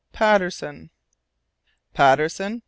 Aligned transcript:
Patterson!" 0.13 0.89
"Patterson?" 1.93 2.59